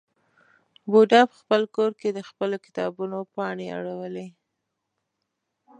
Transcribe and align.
بوډا 0.91 1.21
په 1.29 1.35
خپل 1.41 1.61
کور 1.75 1.91
کې 1.99 2.09
د 2.13 2.19
خپلو 2.29 2.55
کتابونو 2.65 3.17
پاڼې 3.35 3.67
اړولې. 3.77 4.27